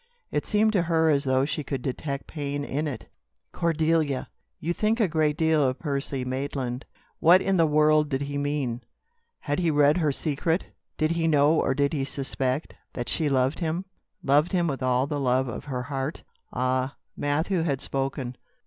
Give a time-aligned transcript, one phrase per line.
[0.31, 3.05] It seemed to her as though she could detect pain in it.
[3.51, 4.29] "Cordelia!
[4.59, 6.85] You think a great deal of Percy Maitland?"
[7.19, 8.81] What in the world did he mean?
[9.41, 10.65] Had he read her secret?
[10.97, 13.85] Did he know or did he suspect, that she loved him,
[14.23, 16.23] loved him with all the love of her heart?
[16.51, 16.95] Ah!
[17.15, 18.35] Matthew had spoken.